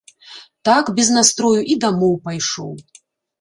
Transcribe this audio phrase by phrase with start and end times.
[0.69, 2.73] Так без настрою і дамоў пайшоў.